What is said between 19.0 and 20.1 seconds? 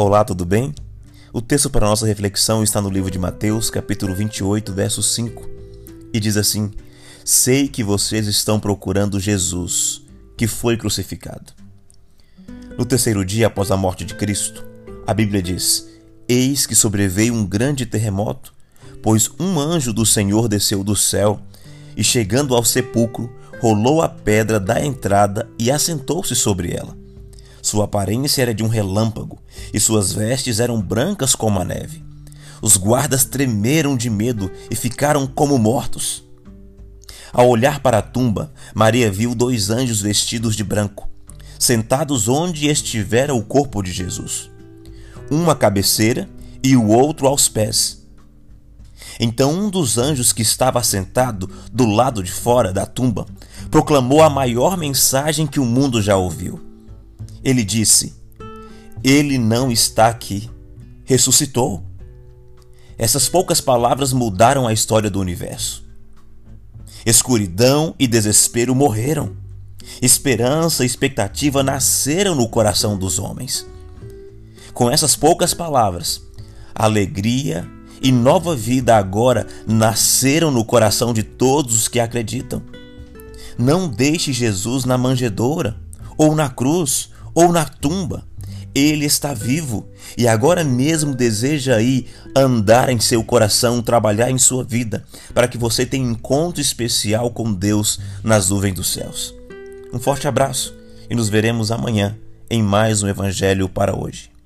pois um anjo do